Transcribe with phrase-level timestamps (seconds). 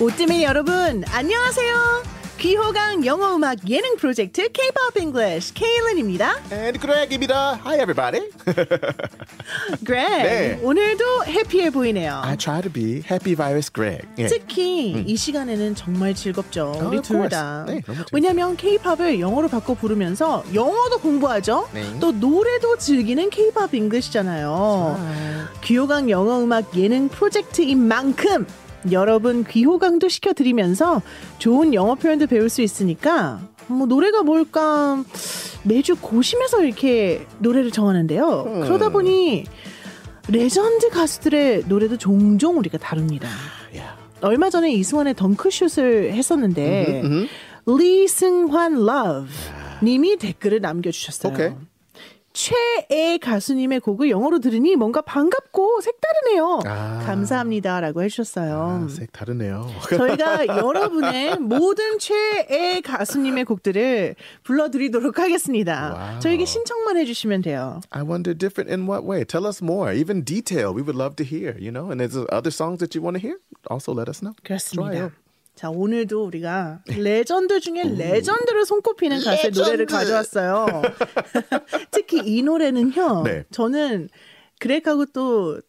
[0.00, 2.02] 오뜨밀 여러분 안녕하세요.
[2.38, 6.40] 귀호강 영어 음악 예능 프로젝트 K-pop English 케일런입니다.
[6.50, 7.60] And Greg입니다.
[7.64, 8.28] Hi everybody.
[9.86, 10.60] Greg 네.
[10.60, 12.20] 오늘도 해피해 보이네요.
[12.24, 14.00] I try to be happy virus Greg.
[14.18, 14.26] 예.
[14.26, 16.72] 특히 이 시간에는 정말 즐겁죠.
[16.84, 17.28] 우리 of 둘.
[17.28, 17.64] 다.
[17.68, 17.80] 네.
[18.12, 21.68] 왜냐하면 K-팝을 영어로 바꿔 부르면서 영어도 공부하죠.
[21.72, 21.84] 네.
[22.00, 24.98] 또 노래도 즐기는 K-팝 잉글리시잖아요.
[25.62, 28.46] 귀호강 영어 음악 예능 프로젝트인 만큼
[28.90, 31.02] 여러분 귀호강도 시켜드리면서
[31.38, 35.04] 좋은 영어 표현도 배울 수 있으니까 뭐 노래가 뭘까
[35.64, 38.44] 매주 고심해서 이렇게 노래를 정하는데요.
[38.46, 38.60] 음.
[38.62, 39.44] 그러다 보니
[40.28, 43.28] 레전드 가수들의 노래도 종종 우리가 다룹니다.
[43.72, 43.96] Yeah.
[44.20, 47.02] 얼마 전에 이승환의 덩크슛을 했었는데
[47.66, 49.26] 리승환 러브
[49.82, 51.32] 님이 댓글을 남겨주셨어요.
[51.32, 51.50] 오케이.
[52.32, 56.60] 최애 가수님의 곡을 영어로 들으니 뭔가 반갑고 색다르네요.
[56.66, 57.02] 아.
[57.04, 58.84] 감사합니다라고 해주셨어요.
[58.84, 59.68] 아, 색 다르네요.
[59.88, 65.94] 저희가 여러분의 모든 최애 가수님의 곡들을 불러드리도록 하겠습니다.
[65.94, 66.20] 와우.
[66.20, 67.80] 저에게 신청만 해주시면 돼요.
[67.90, 69.24] I wonder different in what way?
[69.24, 69.94] Tell us more.
[69.94, 70.74] In detail.
[70.74, 71.90] We would love to hear, you know.
[71.90, 73.38] And there's other songs that you want to hear?
[73.68, 74.34] Also let us know.
[74.42, 74.90] 그렇습니다.
[74.92, 75.10] 좋아요.
[75.54, 80.82] 자, 오늘도 우리가 레전드 중에 레전드를 손꼽히는 가수의 노래를 가져왔어요.
[81.92, 83.22] 특히 이 노래는요.
[83.24, 83.44] 네.
[83.50, 84.08] 저는
[84.58, 85.60] 그렉하고 또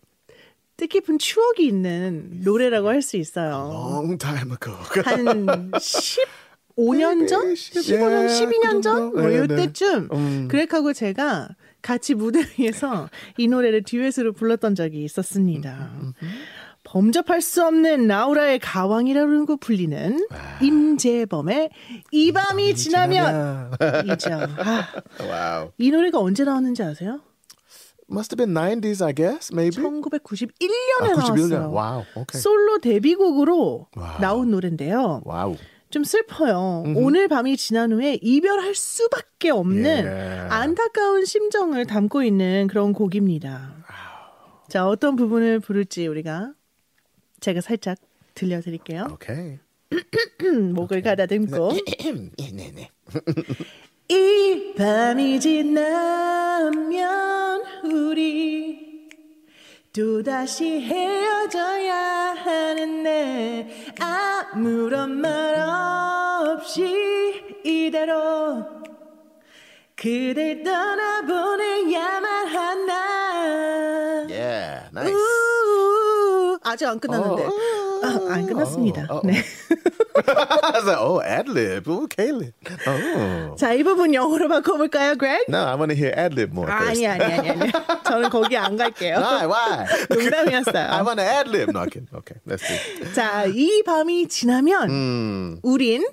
[0.77, 3.69] 뜻깊은 추억이 있는 노래라고 할 수 있어요.
[3.71, 4.73] Long time ago.
[5.03, 7.47] 한 15년 전?
[7.49, 9.13] 네, 15년, 예, 12년 그 전?
[9.13, 10.47] 뭐 네, 이때쯤 음.
[10.49, 11.49] 그렉하고 제가
[11.81, 15.91] 같이 무대 위에서 이 노래를 듀엣으로 불렀던 적이 있었습니다.
[16.93, 20.27] 범접할 수 없는 라우라의 가왕이라고 불리는
[20.61, 21.71] 임재범의
[22.11, 23.71] 이 밤이 지나면
[24.05, 24.29] 이죠.
[24.29, 25.67] 아.
[25.79, 27.19] 이 노래가 언제 나왔는지 아세요?
[28.11, 29.83] Must have been 90s, I guess, maybe.
[29.83, 30.69] 1991년에
[31.01, 31.49] 아, 91년.
[31.49, 31.71] 나왔어요.
[31.71, 32.03] 와우.
[32.15, 32.39] 오케이.
[32.39, 34.21] 솔로 데뷔곡으로 와우.
[34.21, 35.23] 나온 노래인데요.
[35.25, 35.57] Wow.
[35.89, 36.83] 좀 슬퍼요.
[36.95, 40.47] 오늘 밤이 지난 후에 이별할 수밖에 없는 예.
[40.49, 43.77] 안타까운 심정을 담고 있는 그런 곡입니다.
[44.69, 46.51] 자, 어떤 부분을 부를지 우리가
[47.43, 47.97] 제가 살짝
[48.35, 49.07] 들려드릴게요.
[49.15, 49.59] Okay.
[50.73, 51.73] 목을 가다듬고
[52.39, 52.89] 네, 네.
[54.09, 57.01] 이 밤이 지나면
[57.83, 59.09] 우리
[59.91, 65.55] 또다시 헤어져야 하는데 아무런 말
[66.55, 68.65] 없이 이대로
[69.95, 72.93] 그댈 떠나보내야만 하나
[74.29, 74.89] Yeah.
[74.93, 75.32] Nice.
[76.73, 77.45] 우, 아직 안 끝났는데
[78.03, 79.21] 아, 안 끝났습니다 어, 어.
[79.23, 79.43] 네.
[80.15, 81.89] I oh, ad lib.
[81.89, 82.53] Oh, Caleb.
[82.87, 83.55] Oh.
[83.57, 85.45] 자, 이 부분 영어로 바꿔볼까요, Greg?
[85.49, 86.71] No, I want to hear ad lib more.
[86.71, 86.89] 아.
[86.89, 87.71] 아니, 아니, 아니, 아니.
[88.03, 89.17] 저는 거기 안 갈게요.
[89.17, 89.47] Why?
[89.47, 89.87] Why?
[89.87, 91.03] I 농담이었어요.
[91.03, 91.71] want to ad lib.
[91.71, 92.07] No, I can.
[92.13, 93.13] Okay, let's see.
[93.13, 95.59] 자, 이 밤이 지나면 음.
[95.63, 96.05] 우린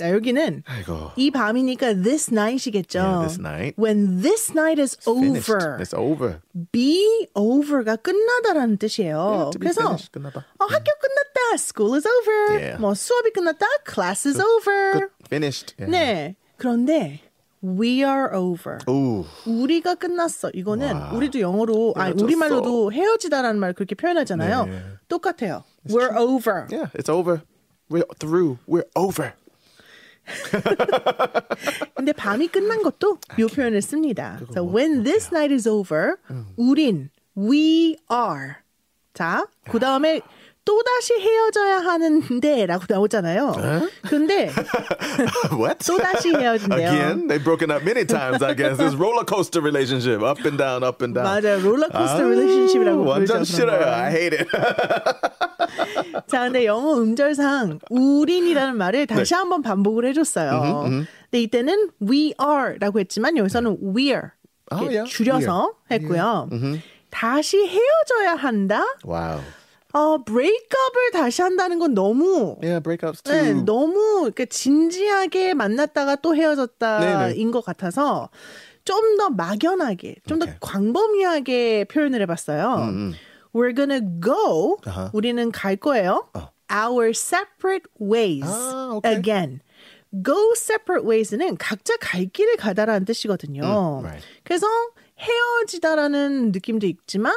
[0.00, 1.10] 자, 여기는 아이고.
[1.16, 2.98] 이 밤이니까 this night이겠죠.
[2.98, 3.74] Yeah, this night.
[3.78, 5.52] When this night is Finished.
[5.52, 5.76] over.
[5.78, 6.40] It's over.
[6.72, 9.50] be over가 끝나다라는 뜻이에요.
[9.52, 10.10] be 그래서 finished.
[10.10, 10.46] 끝나다.
[10.58, 11.54] 어, 학교 끝났다.
[11.60, 12.56] School is over.
[12.56, 12.80] Yeah.
[12.80, 13.66] 뭐 수업이 끝났다.
[13.86, 14.92] Class is over.
[14.92, 15.12] Good.
[15.26, 15.74] Finished.
[15.78, 15.92] Yeah.
[15.92, 16.36] 네.
[16.56, 17.20] 그런데
[17.62, 18.78] we are over.
[18.88, 19.26] Ooh.
[19.44, 20.48] 우리가 끝났어.
[20.54, 21.12] 이거는 와.
[21.12, 22.24] 우리도 영어로 아니 헤어졌어.
[22.24, 24.64] 우리말로도 헤어지다라는 말 그렇게 표현하잖아요.
[24.64, 24.82] 네.
[25.08, 25.64] 똑같아요.
[25.86, 26.66] We're over.
[26.72, 27.42] Yeah, it's over.
[27.90, 28.56] We're through.
[28.66, 29.34] We're over.
[31.94, 34.38] 근데 밤이 끝난 것도 이 표현을 씁니다.
[34.52, 36.16] So when this night is over,
[36.56, 38.56] 우린 we are.
[39.14, 40.20] 자, 그 다음에
[40.64, 43.54] 또 다시 헤어져야 하는데라고 나오잖아요.
[44.08, 44.50] 근데
[45.58, 45.84] what?
[45.86, 46.88] 또 다시 헤어진대요.
[46.88, 48.42] Again, they've broken up many times.
[48.42, 51.24] I guess this roller coaster relationship, up and down, up and down.
[51.26, 51.60] 맞아요.
[51.60, 53.42] 롤러코스터 아, relationship이라고 완전.
[53.44, 53.84] 싫어요.
[53.84, 54.48] I hate it.
[56.26, 59.14] 자, 근데 영어 음절상 우린이라는 말을 네.
[59.14, 60.84] 다시 한번 반복을 해줬어요.
[61.30, 64.30] 근데 이때는 we are라고 했지만 여기서는 we're
[64.70, 65.04] 아, yeah.
[65.04, 66.48] 줄여서 했고요.
[67.10, 68.84] 다시 헤어져야 한다.
[69.04, 69.40] wow.
[69.92, 73.34] 어, 브레이크업을 다시 한다는 건 너무 Yeah, breakups too.
[73.34, 77.50] 네, 너무 이렇게 진지하게 만났다가 또 헤어졌다인.
[77.50, 78.28] 것 같아서
[78.84, 80.54] 좀 더 막연하게, 좀더 오케이.
[80.60, 83.12] 광범위하게 표현을 해봤어요.
[83.54, 84.78] We're gonna go.
[84.86, 85.10] 아하.
[85.12, 86.28] 우리는 갈 거예요.
[86.72, 89.12] Our separate ways 아, 오케이.
[89.16, 89.60] again.
[90.24, 93.62] Go separate ways는 각자 갈 길을 가다라는 뜻이거든요.
[93.62, 94.24] 음, right.
[94.44, 94.66] 그래서
[95.18, 97.32] 헤어지다라는 느낌도 있지만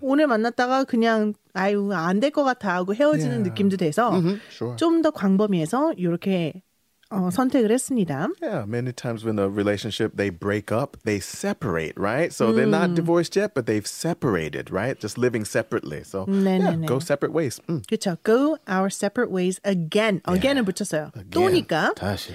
[0.00, 3.50] 오늘 만났다가 그냥 아유 안 될 것 같아 하고 헤어지는 Yeah.
[3.50, 4.76] 느낌도 돼서 Mhm, sure.
[4.76, 6.62] 좀더 광범위해서 이렇게
[7.11, 8.29] 어, 선택을 했습니다.
[8.41, 12.31] Yeah, many times when a relationship they break up, they separate, right?
[12.31, 14.97] So they're not divorced yet, but they've separated, right?
[14.97, 16.03] Just living separately.
[16.05, 16.87] So 네, yeah, 네, 네.
[16.87, 17.59] go separate ways.
[17.67, 17.83] 음.
[17.85, 18.17] 그렇죠.
[18.23, 20.21] Go our separate ways again.
[20.23, 21.11] again을 붙였어요.
[21.31, 22.33] 또니까 다시.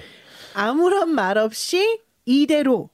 [0.53, 2.91] 아무런 말 없이 이대로.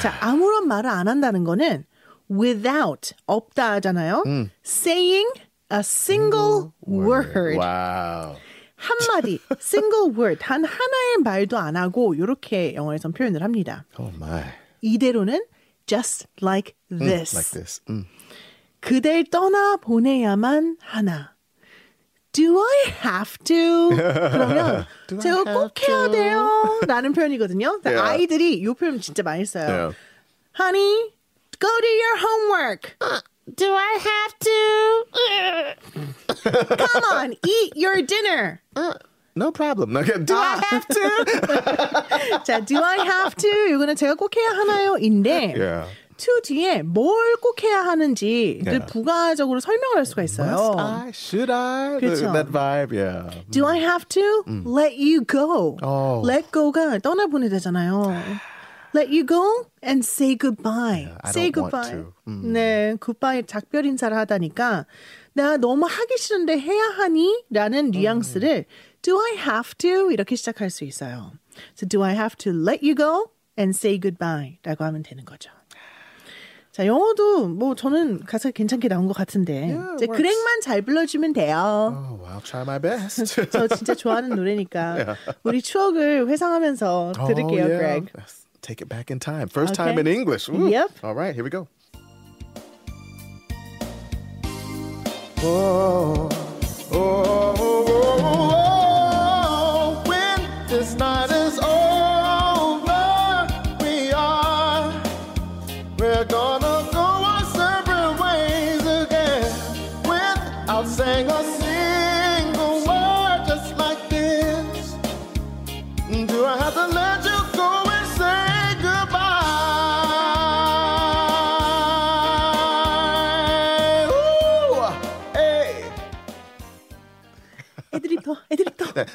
[0.00, 1.84] 자, 아무런 말을 안 한다는 거는
[2.30, 4.22] without 없다 하잖아요.
[4.64, 5.28] saying
[5.70, 7.56] a single word.
[7.58, 8.36] Wow.
[8.83, 13.85] 한 마디 single word 단 하나의 말도 안 하고 이렇게 영어에선 표현을 합니다.
[13.97, 14.43] Oh my.
[14.81, 15.45] 이대로는
[15.85, 17.33] just like this.
[17.35, 17.81] Like this.
[17.89, 18.05] 음.
[18.81, 21.33] 그댈 떠나 보내야만 하나.
[22.33, 23.89] Do I have to?
[23.95, 26.11] 그러면 제가 꼭 해야 to?
[26.11, 26.79] 돼요.
[26.87, 27.79] 라는 표현이거든요.
[27.85, 28.01] Yeah.
[28.01, 29.69] 아이들이 이 표현 진짜 많이 써요.
[29.69, 29.97] Yeah.
[30.59, 31.13] Honey,
[31.59, 32.97] go do your homework.
[33.55, 35.75] Do I have to?
[36.77, 38.61] Come on, eat your dinner.
[39.35, 39.97] No problem.
[39.97, 41.09] Okay, Do I have to?
[42.45, 43.49] 자, do I have to?
[43.69, 44.95] 이거는 제가 꼭 해야 하나요?
[44.99, 45.89] 인데 yeah.
[46.17, 48.85] to 뒤에 뭘 꼭 해야 하는지를 Yeah.
[48.85, 50.53] 부가적으로 설명을 할 수가 있어요.
[50.55, 51.09] Must I?
[51.11, 51.99] Should I?
[51.99, 52.31] 그쵸.
[52.31, 53.29] That vibe, yeah.
[53.49, 55.77] Do I have to let you go?
[55.81, 56.21] 어.
[56.23, 58.13] Let go가 떠나보내잖아요.
[58.95, 61.09] Let you go and say goodbye.
[61.23, 61.89] I say goodbye.
[61.89, 62.13] to.
[62.27, 64.85] 네, goodbye 작별 인사를 하다니까
[65.33, 67.43] 내가 너무 하기 싫은데 해야 하니?
[67.49, 68.65] 라는 뉘앙스를
[69.01, 70.11] do I have to?
[70.11, 71.31] 이렇게 시작할 수 있어요.
[71.75, 74.59] So do I have to let you go and say goodbye?
[74.63, 75.49] 라고 하면 되는 거죠.
[76.71, 80.07] 자, 영어도 뭐 저는 가사가 괜찮게 나온 것 같은데 Yeah, 이제.
[80.07, 81.93] 그렉만 잘 불러주면 돼요.
[81.93, 83.25] Oh, I'll try my best.
[83.51, 88.01] 저 진짜 좋아하는 노래니까 우리 추억을 회상하면서 들을게요, oh, yeah.
[88.17, 89.47] Let's take it back in time.
[89.49, 89.83] First Okay.
[89.89, 90.49] time in English.
[90.49, 90.67] Ooh.
[90.69, 90.89] Yep.
[91.03, 91.67] All right, here we go.
[95.45, 96.29] Oh,
[96.91, 97.82] oh, oh,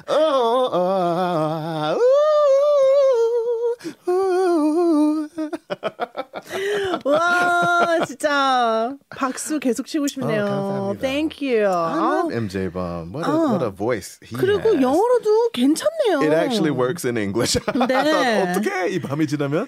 [0.09, 1.08] Oh, oh, oh.
[9.29, 10.45] 박수 계속 치고 싶네요.
[10.45, 11.01] 감사합니다.
[11.01, 11.69] Thank you.
[11.69, 13.13] I love MJ Bum.
[13.13, 14.81] What a, what a voice he 그리고 has.
[14.83, 16.21] 영어로도 괜찮네요.
[16.23, 17.59] It actually works in English.
[17.89, 18.43] 네.
[18.51, 19.67] 어떻게 이 밤이 지나면?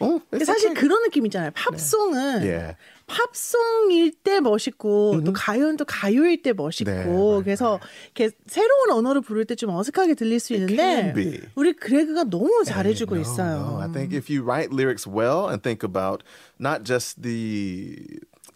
[0.00, 0.74] 어, 사실 okay.
[0.74, 1.50] 그런 느낌이잖아요.
[1.54, 2.76] 팝송은 Yeah.
[3.06, 7.78] 팝송일 때 멋있고 또 가요는 또 가요일 때 멋있고 네, right, 그래서
[8.16, 11.12] 이렇게 새로운 언어를 부를 때 좀 어색하게 들릴 수 있는데.
[11.54, 13.56] 우리 그레그가 너무 잘해주고 No, 있어요.
[13.60, 13.80] no.
[13.80, 16.24] I think if you write lyrics well and think about
[16.58, 17.96] not just the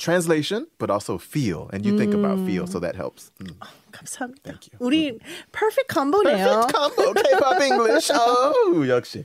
[0.01, 3.31] translation, but also feel, and you think about feel, so that helps.
[3.39, 3.55] Mm.
[3.93, 4.43] 감사합니다.
[4.45, 4.79] Thank you.
[4.81, 5.19] 우리
[5.53, 6.67] perfect combo네요.
[6.73, 8.11] Combo K-pop English.
[8.15, 9.25] Oh, 역시.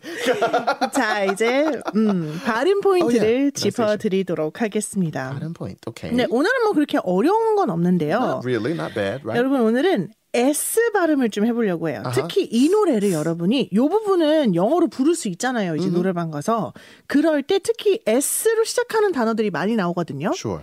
[0.92, 3.52] 자 이제 음, 발음 포인트를 Oh, yeah.
[3.54, 5.32] 짚어 드리도록 하겠습니다.
[5.32, 5.80] Bottom point.
[5.88, 6.12] Okay.
[6.16, 8.18] 네 오늘은 뭐 그렇게 어려운 건 없는데요.
[8.20, 9.38] Not really, not bad, right?
[9.38, 12.04] 여러분 오늘은 S 발음을 좀 해보려고 해요.
[12.14, 15.76] 특히 이 노래를 여러분이 이 부분은 영어로 부를 수 있잖아요.
[15.76, 16.74] 이제 노래방 가서
[17.08, 20.32] 그럴 때 특히 S로 시작하는 단어들이 많이 나오거든요.
[20.36, 20.62] Sure.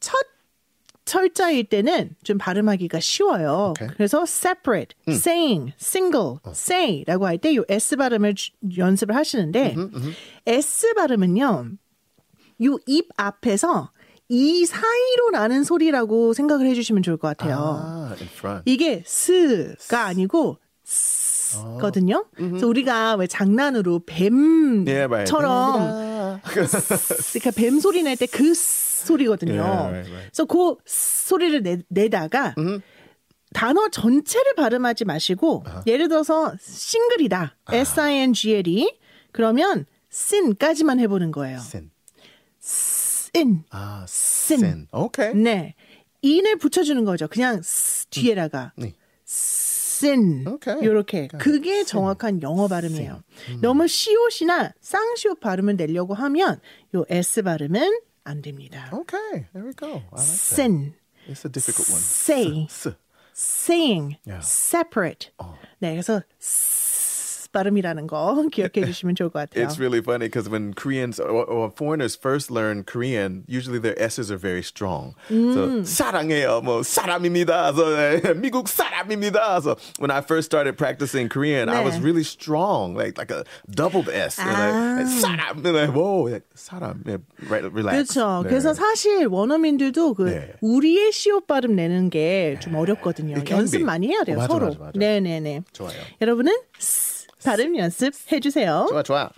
[0.00, 0.14] 첫
[1.04, 3.72] 철자일 때는 좀 발음하기가 쉬워요.
[3.76, 3.88] 오케이.
[3.94, 9.76] 그래서 separate, saying, single, say라고 할 때 이 S 발음을 주- 연습을 하시는데
[10.46, 11.70] S 발음은요.
[12.64, 13.90] 요 입 앞에서
[14.28, 18.14] 이 사이로 나는 소리라고 생각을 해주시면 좋을 것 같아요.
[18.38, 18.62] Front.
[18.70, 22.26] 이게 스가 아니고 스거든요.
[22.34, 24.00] 그래서 우리가 왜 장난으로.
[24.06, 24.84] 뱀처럼
[26.42, 29.62] 그러니까 뱀 소리 낼 때 그 소리거든요.
[29.62, 30.10] Right.
[30.10, 32.54] 그래서 그 소리를 내, 내다가
[33.54, 37.56] 단어 전체를 발음하지 마시고 예를 들어서 싱글이다.
[37.70, 38.98] S I N G L E
[39.32, 41.58] 그러면 sin까지만 해보는 거예요.
[41.58, 41.90] Sin.
[43.36, 43.64] Sin.
[43.70, 44.58] Ah, sin.
[44.58, 44.88] sin.
[44.92, 45.32] Okay.
[45.34, 45.74] 네.
[46.22, 47.28] in을 붙여주는 거죠.
[47.28, 47.60] 그냥
[48.10, 48.72] 뒤에다가.
[48.76, 48.94] 네.
[49.26, 50.46] sin.
[50.46, 50.84] Okay.
[50.84, 51.28] 요렇게.
[51.38, 53.22] 그게 정확한 영어 발음이에요.
[53.60, 56.60] 너무 시옷이나 쌍시옷 발음을 내려고 하면
[56.94, 58.90] 요 S 발음은 안 됩니다.
[58.92, 59.46] Okay.
[59.52, 59.86] There we go.
[59.86, 60.22] I like that.
[60.24, 60.94] sin.
[61.28, 62.00] It's a difficult one.
[62.00, 62.64] say.
[62.68, 62.88] S.
[63.36, 64.40] saying, Yeah.
[64.40, 65.30] separate.
[65.78, 66.22] 네, 그래서
[67.51, 69.65] 발음이라는 거 기억해 주시면 좋을 것 같아요.
[69.65, 74.31] It's really funny because when Koreans or, or foreigners first learn Korean, usually their S's
[74.31, 75.15] are very strong.
[75.27, 77.73] So 사랑해요, 뭐 사람입니다.
[77.75, 79.61] So 미국 사람입니다.
[79.61, 82.03] So when I first started practicing Korean, I was 네.
[82.03, 84.39] really strong, like like a doubled S.
[84.39, 87.17] And I, like, 사람, and I, whoa, like, 사람, yeah,
[87.49, 88.15] right, relax.
[88.15, 88.43] 그렇죠.
[88.43, 88.49] 네.
[88.49, 90.53] 그래서 사실 원어민들도 그 네.
[90.61, 93.35] 우리의 시옷 발음 내는 게 좀 어렵거든요.
[93.35, 93.83] It can 연습 be.
[93.83, 94.67] 많이 해야 돼요, 어, 맞아, 서로.
[94.67, 94.91] 맞아, 맞아.
[94.95, 95.63] 네네네.
[95.73, 95.99] 좋아요.
[96.21, 97.14] 여러분은 스
[97.46, 98.86] 발음 연습 해 주세요.
[98.90, 99.30] 좋아, 좋아.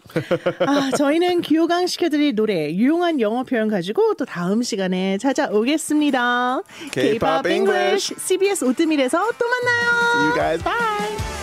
[0.61, 6.63] 아, 저희는 귀호강 시켜드릴 노래, 유용한 영어 표현 가지고 또 다음 시간에 찾아오겠습니다.
[6.91, 8.15] K-pop English.
[8.19, 9.89] CBS 오뜨밀에서 또 만나요.
[10.15, 10.65] See you guys.
[10.65, 11.38] Bye.